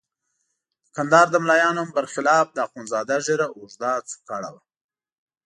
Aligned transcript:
د 0.85 0.87
کندهار 0.95 1.27
د 1.31 1.35
ملایانو 1.43 1.83
برخلاف 1.95 2.45
د 2.53 2.57
اخندزاده 2.67 3.15
ږیره 3.25 3.47
اوږده 3.57 3.91
څوکړه 4.09 4.49
وه. 4.53 4.61